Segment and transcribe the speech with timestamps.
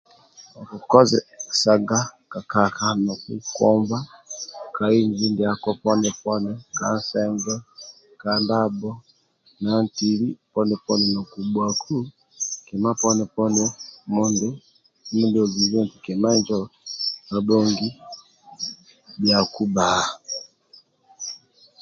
[0.61, 1.99] Okukozesaga
[2.31, 3.97] kakaka nokukomba
[4.75, 7.55] ka inji ndiako poni poni kansenge
[8.21, 8.91] ka ndabho
[9.61, 11.97] nantili poni poni nokubhuaku
[12.65, 12.91] kima
[13.35, 13.59] poni
[14.13, 14.49] mondi
[15.11, 16.59] mindio ozibi oti kima njo
[17.27, 17.89] kabhongi
[19.21, 19.89] bhaku bba